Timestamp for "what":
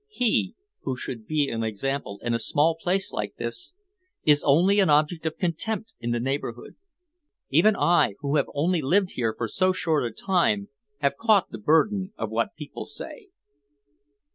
12.31-12.55